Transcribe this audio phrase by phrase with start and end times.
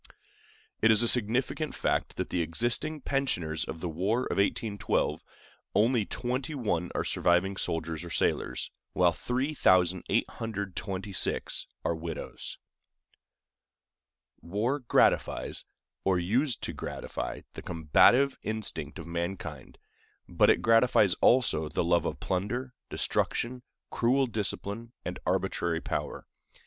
[0.81, 5.23] It is a significant fact that of the existing pensioners of the war of 1812
[5.75, 12.57] only twenty one are surviving soldiers or sailors, while 3826 are widows.
[14.41, 15.65] War gratifies,
[16.03, 19.77] or used to gratify, the combative instinct of mankind,
[20.27, 23.61] but it gratifies also the love of plunder, destruction,
[23.91, 26.25] cruel discipline, and arbitrary power.